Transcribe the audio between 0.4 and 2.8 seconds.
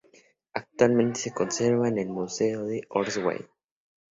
Actualmente se conserva en el museo